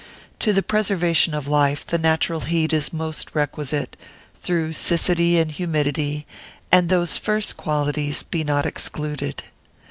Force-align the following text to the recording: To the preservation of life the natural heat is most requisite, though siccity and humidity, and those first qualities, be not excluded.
To 0.39 0.51
the 0.51 0.63
preservation 0.63 1.35
of 1.35 1.47
life 1.47 1.85
the 1.85 1.99
natural 1.99 2.39
heat 2.39 2.73
is 2.73 2.91
most 2.91 3.29
requisite, 3.35 3.95
though 4.41 4.69
siccity 4.71 5.37
and 5.39 5.51
humidity, 5.51 6.25
and 6.71 6.89
those 6.89 7.19
first 7.19 7.55
qualities, 7.55 8.23
be 8.23 8.43
not 8.43 8.65
excluded. 8.65 9.43